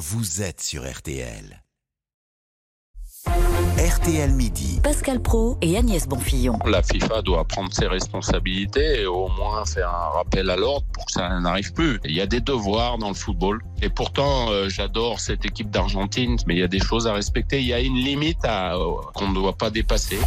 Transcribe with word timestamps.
vous 0.00 0.40
êtes 0.40 0.62
sur 0.62 0.90
RTL. 0.90 1.62
RTL 3.80 4.30
Midi. 4.32 4.78
Pascal 4.82 5.22
Pro 5.22 5.56
et 5.62 5.78
Agnès 5.78 6.06
Bonfillon. 6.06 6.58
La 6.66 6.82
FIFA 6.82 7.22
doit 7.22 7.46
prendre 7.46 7.72
ses 7.72 7.86
responsabilités 7.86 9.00
et 9.00 9.06
au 9.06 9.28
moins 9.28 9.64
faire 9.64 9.88
un 9.88 10.18
rappel 10.18 10.50
à 10.50 10.56
l'ordre 10.56 10.84
pour 10.92 11.06
que 11.06 11.12
ça 11.12 11.40
n'arrive 11.40 11.72
plus. 11.72 11.98
Il 12.04 12.12
y 12.12 12.20
a 12.20 12.26
des 12.26 12.42
devoirs 12.42 12.98
dans 12.98 13.08
le 13.08 13.14
football. 13.14 13.62
Et 13.80 13.88
pourtant, 13.88 14.50
euh, 14.50 14.68
j'adore 14.68 15.18
cette 15.18 15.46
équipe 15.46 15.70
d'Argentine, 15.70 16.36
mais 16.46 16.56
il 16.56 16.60
y 16.60 16.62
a 16.62 16.68
des 16.68 16.78
choses 16.78 17.06
à 17.06 17.14
respecter. 17.14 17.60
Il 17.60 17.66
y 17.68 17.72
a 17.72 17.80
une 17.80 17.94
limite 17.94 18.44
à, 18.44 18.74
euh, 18.74 18.84
qu'on 19.14 19.28
ne 19.28 19.34
doit 19.34 19.54
pas 19.54 19.70
dépasser. 19.70 20.18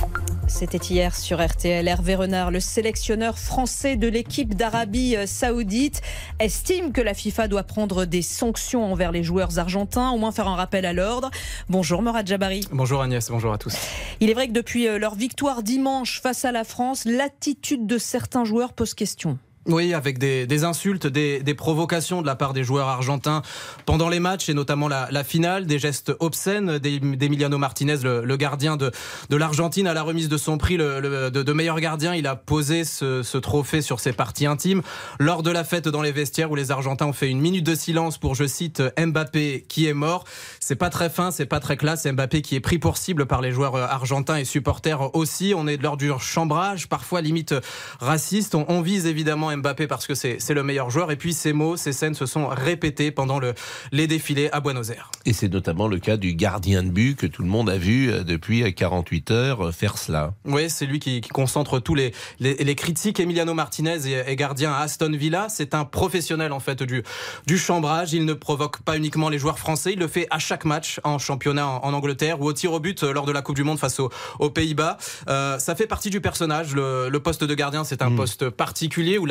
C'était 0.48 0.78
hier 0.78 1.16
sur 1.16 1.40
RTL. 1.46 1.88
Hervé 1.88 2.16
Renard, 2.16 2.50
le 2.50 2.60
sélectionneur 2.60 3.38
français 3.38 3.98
de 3.98 4.08
l'équipe 4.08 4.56
d'Arabie 4.56 5.16
Saoudite, 5.28 6.02
estime 6.40 6.92
que 6.92 7.02
la 7.02 7.14
FIFA 7.14 7.48
doit 7.48 7.64
prendre 7.64 8.06
des 8.06 8.24
sanctions 8.24 8.92
envers 8.92 9.12
les 9.12 9.22
joueurs 9.22 9.60
argentins, 9.60 10.10
au 10.10 10.18
moins 10.18 10.32
faire 10.32 10.48
un 10.48 10.56
rappel 10.56 10.88
à 10.88 10.94
l'ordre. 10.94 11.30
Bonjour 11.70 12.02
Morad 12.02 12.26
Jabari. 12.26 12.68
Bonjour 12.72 13.02
Agnès, 13.02 13.30
bonjour 13.30 13.43
à 13.52 13.58
tous. 13.58 13.76
Il 14.22 14.30
est 14.30 14.34
vrai 14.34 14.48
que 14.48 14.54
depuis 14.54 14.88
euh, 14.88 14.98
leur 14.98 15.16
victoire 15.16 15.64
dimanche 15.64 16.22
face 16.22 16.46
à 16.46 16.52
la 16.52 16.64
France, 16.64 17.04
l'attitude 17.06 17.88
de 17.88 17.98
certains 17.98 18.46
joueurs 18.46 18.74
pose 18.74 18.94
question. 18.94 19.38
Oui, 19.66 19.94
avec 19.94 20.18
des, 20.18 20.64
insultes, 20.66 21.08
des, 21.08 21.54
provocations 21.54 22.22
de 22.22 22.28
la 22.28 22.36
part 22.36 22.52
des 22.52 22.66
joueurs 22.66 22.90
argentins 22.90 23.42
pendant 23.86 24.10
les 24.10 24.20
matchs 24.20 24.50
et 24.50 24.54
notamment 24.54 24.90
la, 24.90 25.24
finale, 25.24 25.66
des 25.66 25.80
gestes 25.80 26.12
obscènes 26.20 26.80
d'Emiliano 26.80 27.58
Martinez, 27.58 27.98
le, 28.04 28.36
gardien 28.36 28.76
de, 28.76 28.92
l'Argentine, 29.30 29.88
à 29.88 29.94
la 29.94 30.04
remise 30.04 30.28
de 30.28 30.36
son 30.36 30.58
prix 30.58 30.78
de, 30.78 31.54
meilleur 31.54 31.80
gardien. 31.80 32.14
Il 32.14 32.28
a 32.28 32.36
posé 32.36 32.84
ce, 32.84 33.38
trophée 33.38 33.82
sur 33.82 34.02
ses 34.02 34.12
parties 34.12 34.46
intimes 34.46 34.82
lors 35.18 35.44
de 35.44 35.52
la 35.52 35.64
fête 35.64 35.88
dans 35.88 36.02
les 36.02 36.12
vestiaires 36.12 36.52
où 36.52 36.56
les 36.56 36.72
Argentins 36.72 37.06
ont 37.06 37.14
fait 37.14 37.30
une 37.30 37.40
minute 37.40 37.66
de 37.66 37.76
silence 37.76 38.18
pour, 38.18 38.36
je 38.36 38.46
cite, 38.46 38.84
Mbappé 38.98 39.66
qui 39.70 39.88
est 39.88 39.94
mort. 39.94 40.26
C'est 40.60 40.76
pas 40.76 40.90
très 40.90 41.10
fin, 41.10 41.32
c'est 41.32 41.46
pas 41.46 41.62
très 41.62 41.78
classe. 41.78 42.06
Mbappé 42.06 42.42
qui 42.42 42.56
est 42.56 42.62
pris 42.62 42.80
pour 42.80 42.98
cible 42.98 43.28
par 43.28 43.40
les 43.40 43.52
joueurs 43.52 43.78
argentins 43.78 44.36
et 44.36 44.46
supporters 44.46 45.16
aussi. 45.16 45.54
On 45.56 45.68
est 45.68 45.78
de 45.78 45.84
l'heure 45.84 45.98
du 45.98 46.12
chambrage, 46.20 46.90
parfois 46.90 47.22
limite 47.22 47.56
raciste. 48.02 48.56
On 48.56 48.82
vise 48.82 49.06
évidemment 49.06 49.53
Mbappé 49.58 49.88
parce 49.88 50.08
que 50.08 50.14
c'est 50.16 50.54
le 50.54 50.64
meilleur 50.64 50.90
joueur. 50.90 51.12
Et 51.12 51.16
puis 51.16 51.34
ces 51.34 51.54
mots, 51.54 51.78
ces 51.78 51.94
scènes 51.94 52.14
se 52.14 52.26
sont 52.26 52.48
répétées 52.48 53.12
pendant 53.12 53.40
le, 53.40 53.54
les 53.92 54.08
défilés 54.08 54.50
à 54.52 54.60
Buenos 54.60 54.90
Aires. 54.90 55.12
Et 55.26 55.34
c'est 55.34 55.50
notamment 55.50 55.88
le 55.88 56.00
cas 56.00 56.18
du 56.18 56.34
gardien 56.34 56.84
de 56.84 56.90
but 56.90 57.16
que 57.16 57.28
tout 57.28 57.44
le 57.44 57.48
monde 57.48 57.70
a 57.70 57.78
vu 57.78 58.12
euh, 58.12 58.24
depuis 58.24 58.74
48 58.74 59.32
heures 59.32 59.68
euh, 59.68 59.72
faire 59.72 59.98
cela. 59.98 60.34
Oui, 60.46 60.70
c'est 60.70 60.86
lui 60.86 61.00
qui, 61.00 61.22
qui, 61.22 61.30
concentre 61.30 61.80
tous 61.80 61.96
les, 61.96 62.14
les, 62.40 62.56
les, 62.56 62.76
critiques. 62.76 63.20
Emiliano 63.20 63.54
Martinez 63.54 64.08
est, 64.08 64.30
est 64.30 64.36
gardien 64.36 64.72
à 64.74 64.82
Aston 64.82 65.12
Villa. 65.12 65.48
C'est 65.50 65.74
un 65.74 65.86
professionnel 65.86 66.52
en 66.52 66.60
fait 66.60 66.84
du, 66.84 67.04
du 67.48 67.58
chambrage. 67.58 68.14
Il 68.14 68.26
ne 68.26 68.34
provoque 68.34 68.82
pas 68.82 68.98
uniquement 68.98 69.30
les 69.30 69.40
joueurs 69.40 69.60
français. 69.60 69.94
Il 69.94 70.00
le 70.00 70.08
fait 70.08 70.28
à 70.30 70.40
chaque 70.40 70.66
match 70.66 71.00
en 71.04 71.18
championnat 71.18 71.68
en, 71.68 71.84
en 71.84 71.94
Angleterre 71.94 72.42
ou 72.42 72.46
au 72.46 72.54
tir 72.54 72.74
au 72.74 72.80
but 72.80 73.04
euh, 73.04 73.14
lors 73.14 73.26
de 73.26 73.32
la 73.32 73.42
Coupe 73.42 73.56
du 73.56 73.64
Monde 73.64 73.80
face 73.80 74.00
aux, 74.00 74.10
aux 74.40 74.50
Pays-Bas. 74.50 74.98
Euh, 75.28 75.60
ça 75.60 75.76
fait 75.76 75.88
partie 75.88 76.10
du 76.10 76.22
personnage. 76.22 76.76
Le, 76.76 77.10
le 77.10 77.20
poste 77.20 77.44
de 77.44 77.54
gardien, 77.54 77.84
c'est 77.84 78.02
un 78.02 78.10
mmh. 78.10 78.16
poste 78.16 78.50
particulier 78.50 79.18
où 79.18 79.26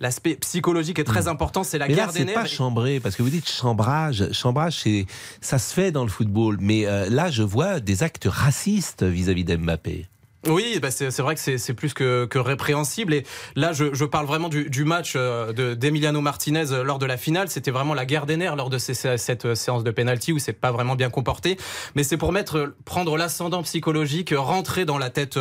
l'aspect 0.00 0.36
psychologique 0.36 0.98
est 0.98 1.04
très 1.04 1.22
mmh. 1.22 1.28
important. 1.28 1.64
C'est 1.64 1.78
la 1.78 1.88
mais 1.88 1.94
garde 1.94 2.14
des 2.14 2.24
nerfs. 2.24 2.34
pas 2.34 2.46
chambré 2.46 3.00
parce 3.00 3.16
que 3.16 3.22
vous 3.22 3.30
dites 3.30 3.48
chambrage. 3.48 4.32
Chambrage, 4.32 4.80
c'est 4.82 5.06
ça 5.40 5.58
se 5.58 5.72
fait 5.72 5.92
dans 5.92 6.04
le 6.04 6.10
football. 6.10 6.58
Mais 6.60 6.86
euh, 6.86 7.08
là, 7.10 7.30
je 7.30 7.42
vois 7.42 7.80
des 7.80 8.02
actes 8.02 8.26
racistes 8.28 9.02
vis-à-vis 9.02 9.44
-vis 9.44 9.56
d'Mbappé. 9.56 10.06
Oui, 10.46 10.78
bah 10.80 10.92
c'est 10.92 11.18
vrai 11.18 11.34
que 11.34 11.40
c'est 11.40 11.74
plus 11.74 11.94
que, 11.94 12.24
que, 12.24 12.38
répréhensible. 12.38 13.12
Et 13.12 13.24
là, 13.56 13.72
je, 13.72 13.92
je 13.92 14.04
parle 14.04 14.26
vraiment 14.26 14.48
du, 14.48 14.70
du 14.70 14.84
match 14.84 15.14
euh, 15.16 15.74
d'Emiliano 15.74 16.20
Martinez 16.20 16.66
lors 16.84 17.00
de 17.00 17.06
la 17.06 17.16
finale. 17.16 17.48
C'était 17.48 17.72
vraiment 17.72 17.92
la 17.92 18.06
guerre 18.06 18.24
des 18.24 18.36
nerfs 18.36 18.54
lors 18.54 18.70
de 18.70 18.78
ces, 18.78 18.94
cette 18.94 19.54
séance 19.54 19.82
de 19.82 19.90
penalty 19.90 20.32
où 20.32 20.38
c'est 20.38 20.52
pas 20.52 20.70
vraiment 20.70 20.94
bien 20.94 21.10
comporté. 21.10 21.58
Mais 21.96 22.04
c'est 22.04 22.16
pour 22.16 22.30
mettre, 22.30 22.72
prendre 22.84 23.16
l'ascendant 23.16 23.64
psychologique, 23.64 24.32
rentrer 24.36 24.84
dans 24.84 24.96
la 24.96 25.10
tête 25.10 25.40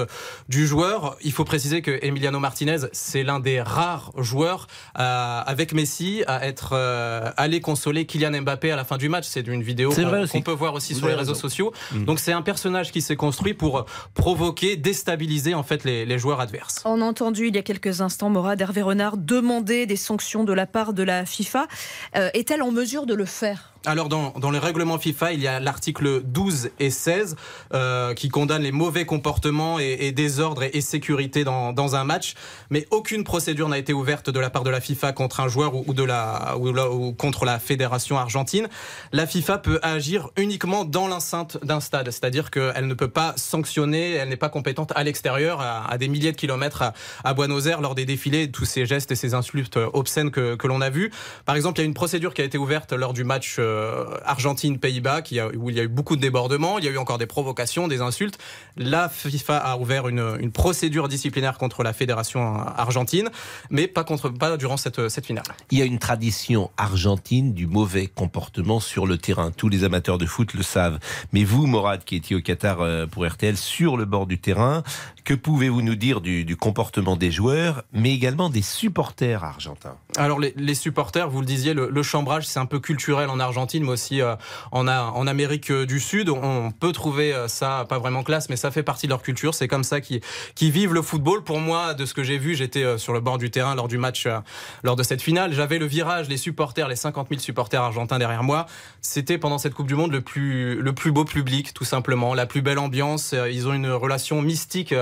du 0.50 0.66
joueur. 0.66 1.16
Il 1.22 1.32
faut 1.32 1.46
préciser 1.46 1.84
que 1.84 2.00
Emiliano 2.02 2.40
Martinez, 2.40 2.88
c'est 2.92 3.22
l'un 3.22 3.40
des 3.40 3.62
rares 3.62 4.12
joueurs 4.18 4.66
euh, 4.98 5.42
avec 5.46 5.74
Messi 5.74 6.24
à 6.26 6.48
être 6.48 6.72
euh, 6.74 7.30
allé 7.38 7.62
consoler 7.62 8.08
Kylian 8.08 8.42
Mbappé 8.42 8.72
à 8.72 8.76
la 8.76 8.84
fin 8.84 8.98
du 8.98 9.10
match. 9.10 9.26
C'est 9.28 9.46
une 9.46 9.62
vidéo 9.62 9.92
qu'on 9.92 10.26
qu 10.26 10.42
peut 10.42 10.52
voir 10.52 10.74
aussi 10.74 10.96
sur 10.96 11.08
les 11.08 11.14
réseaux 11.14 11.36
sociaux. 11.36 11.72
Mmh. 11.92 12.06
Donc 12.06 12.20
c'est 12.20 12.34
un 12.34 12.42
personnage 12.42 12.92
qui 12.92 13.02
s'est 13.02 13.16
construit 13.16 13.54
pour 13.54 13.86
provoquer 14.16 14.76
déstabiliser 14.88 15.54
en 15.54 15.64
fait 15.64 15.84
les, 15.84 16.18
joueurs 16.18 16.40
adverses. 16.40 16.82
On 16.86 17.02
a 17.02 17.04
entendu 17.04 17.48
il 17.50 17.56
y 17.56 17.58
a 17.58 17.62
quelques 17.62 18.00
instants 18.00 18.30
Morad 18.30 18.62
Hervé 18.62 18.82
Renard 18.82 19.18
demander 19.18 19.86
des 19.86 19.98
sanctions 19.98 20.46
de 20.46 20.54
la 20.54 20.66
part 20.66 20.94
de 20.94 21.04
la 21.04 21.26
FIFA. 21.26 21.68
Euh, 22.16 22.30
Est-elle 22.34 22.62
en 22.62 22.72
mesure 22.72 23.06
de 23.06 23.14
le 23.14 23.26
faire? 23.26 23.74
Alors 23.88 24.10
dans, 24.10 24.32
dans 24.32 24.52
les 24.52 24.60
règlements 24.60 25.00
FIFA, 25.00 25.34
il 25.34 25.42
y 25.42 25.48
a 25.48 25.60
l'article 25.60 26.22
12 26.22 26.72
et 26.80 26.90
16 26.90 27.38
euh, 27.74 28.14
qui 28.14 28.28
condamnent 28.28 28.62
les 28.62 28.74
mauvais 28.74 29.06
comportements 29.06 29.80
et, 29.80 29.98
et 30.02 30.12
désordres 30.12 30.64
et, 30.64 30.72
et, 30.74 30.82
sécurité 30.82 31.46
dans, 31.46 31.72
dans, 31.72 31.96
un 31.96 32.04
match, 32.04 32.36
mais 32.70 32.86
aucune 32.92 33.24
procédure 33.24 33.70
n'a 33.70 33.78
été 33.78 33.94
ouverte 33.94 34.30
de 34.30 34.40
la 34.40 34.50
part 34.50 34.64
de 34.64 34.70
la 34.70 34.82
FIFA 34.82 35.14
contre 35.14 35.40
un 35.40 35.48
joueur 35.48 35.74
ou, 35.74 35.86
ou 35.88 35.94
de 35.94 36.04
la, 36.04 36.58
ou, 36.58 36.68
ou 36.68 37.14
contre 37.14 37.46
la 37.46 37.60
fédération 37.60 38.18
argentine. 38.18 38.68
La 39.14 39.26
FIFA 39.26 39.58
peut 39.60 39.80
agir 39.82 40.30
uniquement 40.36 40.84
dans 40.84 41.08
l'enceinte 41.08 41.58
d'un 41.64 41.80
stade, 41.80 42.12
c'est-à-dire 42.12 42.52
qu'elle 42.52 42.88
ne 42.88 42.94
peut 42.94 43.08
pas 43.08 43.34
sanctionner, 43.38 44.12
elle 44.12 44.30
n'est 44.30 44.36
pas 44.36 44.50
compétente 44.50 44.92
à 44.96 45.04
l'extérieur, 45.04 45.62
à, 45.62 45.90
à, 45.90 45.98
des 45.98 46.10
milliers 46.10 46.34
de 46.34 46.38
kilomètres 46.38 46.82
à, 46.82 46.94
à, 47.24 47.34
Buenos 47.34 47.68
Aires 47.68 47.80
lors 47.80 47.96
des 47.96 48.06
défilés, 48.06 48.52
tous 48.52 48.66
ces 48.66 48.86
gestes 48.86 49.12
et 49.12 49.16
ces 49.16 49.34
insultes 49.34 49.80
obscènes 49.94 50.32
que, 50.32 50.56
que 50.56 50.68
l'on 50.68 50.82
a 50.82 50.90
vus. 50.90 51.10
Par 51.46 51.56
exemple, 51.56 51.80
il 51.80 51.84
y 51.84 51.86
a 51.86 51.88
une 51.88 51.94
procédure 51.94 52.34
qui 52.34 52.42
a 52.42 52.46
été 52.46 52.58
ouverte 52.58 52.92
lors 52.92 53.14
du 53.14 53.24
match 53.24 53.56
euh, 53.60 53.77
Argentine-Pays-Bas, 54.26 55.22
où 55.58 55.70
il 55.70 55.76
y 55.76 55.80
a 55.80 55.84
eu 55.84 55.88
beaucoup 55.88 56.16
de 56.16 56.22
débordements, 56.22 56.80
il 56.80 56.86
y 56.86 56.88
a 56.88 56.92
eu 56.92 56.98
encore 56.98 57.18
des 57.18 57.26
provocations, 57.26 57.88
des 57.88 58.02
insultes. 58.02 58.38
La 58.76 59.10
FIFA 59.10 59.58
a 59.58 59.78
ouvert 59.78 60.08
une, 60.08 60.38
une 60.40 60.52
procédure 60.52 61.08
disciplinaire 61.08 61.58
contre 61.58 61.84
la 61.84 61.94
fédération 61.94 62.56
argentine, 62.56 63.30
mais 63.70 63.88
pas, 63.88 64.04
contre, 64.04 64.30
pas 64.30 64.58
durant 64.58 64.78
cette, 64.78 65.10
cette 65.10 65.26
finale. 65.26 65.46
Il 65.72 65.80
y 65.80 65.82
a 65.82 65.86
une 65.86 66.00
tradition 66.00 66.70
argentine 66.78 67.54
du 67.54 67.68
mauvais 67.68 68.08
comportement 68.08 68.80
sur 68.80 69.06
le 69.06 69.18
terrain. 69.18 69.52
Tous 69.52 69.70
les 69.70 69.84
amateurs 69.84 70.18
de 70.18 70.26
foot 70.26 70.54
le 70.54 70.64
savent. 70.64 71.00
Mais 71.34 71.44
vous, 71.44 71.68
Morad, 71.68 72.04
qui 72.04 72.16
étiez 72.16 72.36
au 72.36 72.42
Qatar 72.42 72.82
euh, 72.82 73.06
pour 73.06 73.26
RTL, 73.26 73.58
sur 73.58 73.98
le 73.98 74.06
bord 74.06 74.28
du 74.28 74.40
terrain, 74.40 74.84
que 75.28 75.34
pouvez-vous 75.34 75.82
nous 75.82 75.96
dire 75.96 76.22
du, 76.22 76.46
du, 76.46 76.56
comportement 76.56 77.18
des 77.18 77.32
joueurs, 77.32 77.84
mais 77.92 78.14
également 78.14 78.50
des 78.50 78.62
supporters 78.62 79.44
argentins 79.44 79.98
Alors, 80.16 80.40
les, 80.40 80.54
les, 80.56 80.74
supporters, 80.74 81.30
vous 81.30 81.42
le 81.42 81.46
disiez, 81.46 81.74
le, 81.74 81.90
le 81.90 82.02
chambrage, 82.02 82.48
c'est 82.48 82.60
un 82.60 82.66
peu 82.66 82.80
culturel 82.80 83.30
en 83.30 83.38
Argentine, 83.38 83.84
mais 83.84 83.90
aussi 83.90 84.22
euh, 84.22 84.38
en, 84.72 84.88
en, 84.88 85.28
Amérique 85.28 85.70
du 85.70 86.00
Sud. 86.00 86.30
On 86.30 86.72
peut 86.72 86.94
trouver 86.94 87.34
euh, 87.34 87.50
ça 87.50 87.86
pas 87.90 88.00
vraiment 88.00 88.24
classe, 88.24 88.48
mais 88.48 88.56
ça 88.56 88.72
fait 88.72 88.84
partie 88.84 89.08
de 89.08 89.10
leur 89.10 89.22
culture. 89.22 89.54
C'est 89.54 89.68
comme 89.68 89.84
ça 89.84 90.00
qu'ils 90.00 90.22
qu 90.56 90.72
vivent 90.72 90.94
le 90.94 91.02
football. 91.02 91.44
Pour 91.44 91.60
moi, 91.60 91.94
de 91.94 92.06
ce 92.06 92.14
que 92.14 92.24
j'ai 92.24 92.38
vu, 92.38 92.56
j'étais 92.56 92.86
euh, 92.86 92.98
sur 92.98 93.12
le 93.12 93.20
bord 93.20 93.38
du 93.38 93.52
terrain 93.52 93.76
lors 93.76 93.90
du 93.90 93.98
match, 93.98 94.28
euh, 94.28 94.40
lors 94.84 94.96
de 94.96 95.04
cette 95.04 95.22
finale. 95.22 95.52
J'avais 95.52 95.78
le 95.78 95.88
virage, 95.88 96.30
les 96.30 96.38
supporters, 96.38 96.88
les 96.88 96.96
50 96.96 97.28
000 97.28 97.42
supporters 97.42 97.82
argentins 97.82 98.18
derrière 98.18 98.44
moi. 98.44 98.66
C'était 99.02 99.38
pendant 99.38 99.58
cette 99.58 99.74
Coupe 99.74 99.88
du 99.88 99.96
Monde 99.96 100.14
le 100.14 100.22
plus, 100.22 100.82
le 100.82 100.94
plus 100.94 101.12
beau 101.12 101.26
public, 101.26 101.74
tout 101.74 101.84
simplement. 101.84 102.34
La 102.34 102.46
plus 102.46 102.62
belle 102.62 102.80
ambiance. 102.80 103.36
Ils 103.52 103.68
ont 103.68 103.74
une 103.74 103.92
relation 103.92 104.42
mystique 104.42 104.94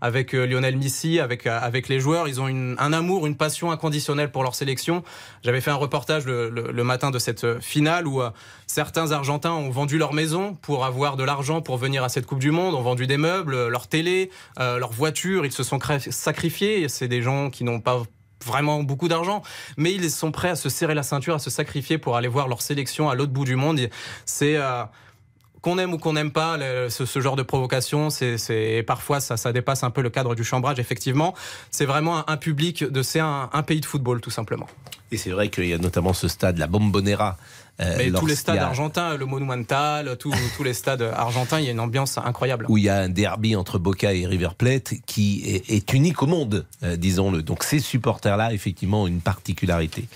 avec 0.00 0.32
Lionel 0.32 0.76
Messi, 0.76 1.20
avec, 1.20 1.46
avec 1.46 1.88
les 1.88 2.00
joueurs. 2.00 2.28
Ils 2.28 2.40
ont 2.40 2.46
un 2.46 2.92
amour, 2.92 3.26
une 3.26 3.36
passion 3.36 3.70
inconditionnelle 3.70 4.30
pour 4.30 4.42
leur 4.42 4.54
sélection. 4.54 5.02
J'avais 5.42 5.60
fait 5.60 5.70
un 5.70 5.76
reportage 5.76 6.26
le, 6.26 6.84
matin 6.84 7.10
de 7.10 7.18
cette 7.18 7.60
finale 7.60 8.06
où 8.06 8.20
certains 8.66 9.12
Argentins 9.12 9.52
ont 9.52 9.70
vendu 9.70 9.98
leur 9.98 10.12
maison 10.12 10.54
pour 10.54 10.84
avoir 10.84 11.16
de 11.16 11.24
l'argent 11.24 11.62
pour 11.62 11.76
venir 11.76 12.04
à 12.04 12.08
cette 12.08 12.26
Coupe 12.26 12.38
du 12.38 12.50
Monde, 12.50 12.74
ont 12.74 12.82
vendu 12.82 13.06
des 13.06 13.16
meubles, 13.16 13.68
leur 13.68 13.88
télé, 13.88 14.30
euh, 14.58 14.78
leur 14.78 14.92
voiture, 14.92 15.44
ils 15.44 15.52
se 15.52 15.62
sont 15.62 15.78
sacrifiés. 16.10 16.88
C'est 16.88 17.08
des 17.08 17.22
gens 17.22 17.50
qui 17.50 17.64
n'ont 17.64 17.80
pas 17.80 18.02
vraiment 18.44 18.82
beaucoup 18.82 19.08
d'argent, 19.08 19.42
mais 19.76 19.92
ils 19.92 20.10
sont 20.10 20.30
prêts 20.30 20.50
à 20.50 20.56
se 20.56 20.68
serrer 20.68 20.94
la 20.94 21.02
ceinture, 21.02 21.34
à 21.34 21.38
se 21.38 21.50
sacrifier 21.50 21.98
pour 21.98 22.16
aller 22.16 22.28
voir 22.28 22.46
leur 22.46 22.62
sélection 22.62 23.08
à 23.08 23.14
l'autre 23.14 23.32
bout 23.32 23.44
du 23.44 23.56
monde. 23.56 23.80
C'est 24.26 24.56
euh, 24.56 24.84
qu'on 25.64 25.78
aime 25.78 25.94
ou 25.94 25.98
qu'on 25.98 26.12
n'aime 26.12 26.30
pas 26.30 26.58
le, 26.58 26.90
ce, 26.90 27.06
ce, 27.06 27.20
genre 27.20 27.36
de 27.36 27.42
provocation, 27.42 28.10
c'est 28.10 28.84
parfois 28.86 29.18
ça, 29.20 29.38
ça 29.38 29.50
dépasse 29.52 29.82
un 29.82 29.90
peu 29.90 30.02
le 30.02 30.10
cadre 30.10 30.34
du 30.34 30.44
chambrage. 30.44 30.78
Effectivement, 30.78 31.34
c'est 31.70 31.86
vraiment 31.86 32.18
un, 32.18 32.24
un, 32.28 32.36
public 32.36 32.84
de 32.84 33.02
c'est 33.02 33.20
un, 33.20 33.48
un, 33.50 33.62
pays 33.62 33.80
de 33.80 33.86
football 33.86 34.20
tout 34.20 34.30
simplement. 34.30 34.66
Et 35.10 35.16
c'est 35.16 35.30
vrai 35.30 35.48
qu'il 35.48 35.66
y 35.66 35.72
a 35.72 35.78
notamment 35.78 36.12
ce 36.12 36.28
stade, 36.28 36.58
la 36.58 36.66
Bombonera. 36.66 37.38
Euh, 37.80 37.94
Mais 37.96 38.10
tous 38.12 38.26
les 38.26 38.36
stades 38.36 38.58
a... 38.58 38.66
argentins, 38.66 39.16
le 39.16 39.24
Monumental, 39.24 40.16
tous, 40.18 40.34
tous 40.56 40.62
les 40.62 40.74
stades 40.74 41.02
argentins, 41.02 41.58
il 41.58 41.64
y 41.64 41.68
a 41.68 41.72
une 41.72 41.80
ambiance 41.80 42.18
incroyable. 42.18 42.66
Où 42.68 42.76
il 42.76 42.84
y 42.84 42.88
a 42.88 42.98
un 42.98 43.08
derby 43.08 43.56
entre 43.56 43.78
Boca 43.78 44.12
et 44.12 44.26
River 44.26 44.50
Plate 44.56 44.94
qui 45.06 45.42
est, 45.46 45.70
est 45.70 45.92
unique 45.94 46.22
au 46.22 46.26
monde, 46.26 46.66
euh, 46.82 46.96
disons-le. 46.96 47.42
Donc 47.42 47.64
ces 47.64 47.80
supporters-là, 47.80 48.52
effectivement, 48.52 49.04
ont 49.04 49.06
une 49.06 49.22
particularité. 49.22 50.06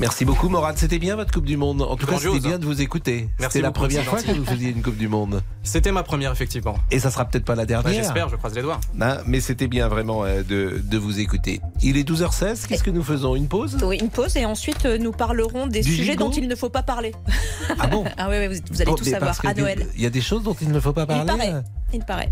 Merci 0.00 0.24
beaucoup, 0.24 0.48
Morad. 0.48 0.78
C'était 0.78 0.98
bien 0.98 1.14
votre 1.14 1.30
Coupe 1.30 1.44
du 1.44 1.58
Monde. 1.58 1.82
En 1.82 1.94
tout 1.96 2.06
cas, 2.06 2.16
c'était 2.18 2.40
bien 2.40 2.58
de 2.58 2.64
vous 2.64 2.80
écouter. 2.80 3.28
C'était 3.38 3.60
la 3.60 3.70
première 3.70 4.02
fois 4.04 4.18
gentil. 4.18 4.32
que 4.32 4.38
vous 4.38 4.44
faisiez 4.46 4.70
une 4.70 4.82
Coupe 4.82 4.96
du 4.96 5.08
Monde. 5.08 5.42
C'était 5.62 5.92
ma 5.92 6.02
première, 6.02 6.32
effectivement. 6.32 6.74
Et 6.90 6.98
ça 6.98 7.10
sera 7.10 7.26
peut-être 7.26 7.44
pas 7.44 7.54
la 7.54 7.62
Bah, 7.64 7.66
dernière. 7.82 7.92
J'espère, 8.02 8.30
je 8.30 8.36
croise 8.36 8.54
les 8.54 8.62
doigts. 8.62 8.80
Hein, 8.98 9.18
mais 9.26 9.40
c'était 9.40 9.68
bien 9.68 9.88
vraiment 9.88 10.24
euh, 10.24 10.42
de, 10.42 10.80
de 10.82 10.98
vous 10.98 11.20
écouter. 11.20 11.60
Il 11.82 11.98
est 11.98 12.08
12h16. 12.08 12.66
Qu'est-ce 12.66 12.82
que 12.82 12.90
nous 12.90 13.02
faisons? 13.02 13.36
Une 13.36 13.46
pause? 13.48 13.76
Oui, 13.82 13.98
une 14.00 14.08
pause 14.08 14.36
et 14.38 14.46
ensuite 14.46 14.86
euh, 14.86 14.96
nous 14.96 15.12
parlerons 15.12 15.66
des 15.66 15.82
Du 15.82 15.94
sujets 15.94 16.16
dont 16.16 16.30
il 16.30 16.48
ne 16.48 16.54
faut 16.56 16.70
pas 16.70 16.82
parler. 16.82 17.12
Ah 17.78 17.86
bon? 17.86 18.04
Ah 18.16 18.28
oui, 18.30 18.36
oui, 18.40 18.48
vous, 18.48 18.60
vous 18.70 18.80
allez 18.80 18.90
Bon, 18.90 18.96
tout 18.96 19.04
savoir 19.04 19.38
à 19.44 19.52
Noël. 19.54 19.86
Il 19.96 20.02
y 20.02 20.06
a 20.06 20.10
des 20.10 20.20
choses 20.22 20.42
dont 20.42 20.56
il 20.62 20.70
ne 20.72 20.80
faut 20.80 20.92
pas 20.94 21.02
Il 21.02 21.06
parler. 21.08 21.26
paraît. 21.26 21.54
Il 21.92 22.00
paraît. 22.04 22.30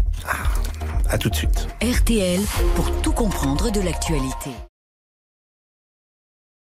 À 1.11 1.19
tout 1.19 1.29
de 1.29 1.35
suite. 1.35 1.69
RTL 1.83 2.41
pour 2.75 2.91
tout 3.03 3.13
comprendre 3.13 3.71
de 3.71 3.81
l'actualité. 3.81 4.51